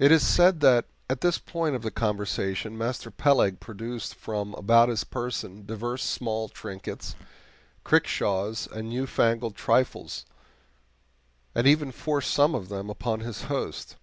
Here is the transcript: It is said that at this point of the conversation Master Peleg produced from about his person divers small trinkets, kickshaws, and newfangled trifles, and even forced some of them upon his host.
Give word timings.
It 0.00 0.10
is 0.10 0.26
said 0.26 0.58
that 0.58 0.86
at 1.08 1.20
this 1.20 1.38
point 1.38 1.76
of 1.76 1.82
the 1.82 1.92
conversation 1.92 2.76
Master 2.76 3.12
Peleg 3.12 3.60
produced 3.60 4.16
from 4.16 4.54
about 4.54 4.88
his 4.88 5.04
person 5.04 5.64
divers 5.64 6.02
small 6.02 6.48
trinkets, 6.48 7.14
kickshaws, 7.88 8.66
and 8.66 8.88
newfangled 8.90 9.54
trifles, 9.54 10.26
and 11.54 11.64
even 11.68 11.92
forced 11.92 12.32
some 12.34 12.56
of 12.56 12.70
them 12.70 12.90
upon 12.90 13.20
his 13.20 13.42
host. 13.42 13.94